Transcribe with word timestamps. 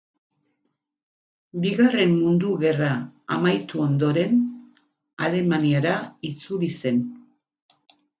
Bigarren 1.65 2.15
Mundu 2.21 2.53
Gerra 2.63 2.87
amaitu 3.35 3.83
ondoren, 3.89 4.33
Alemaniara 5.27 5.93
itzuli 6.31 6.71
zen. 6.83 6.99